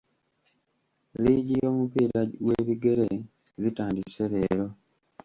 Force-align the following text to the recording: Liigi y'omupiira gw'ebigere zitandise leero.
Liigi 1.21 1.55
y'omupiira 1.63 2.21
gw'ebigere 2.43 3.07
zitandise 3.61 4.21
leero. 4.31 4.67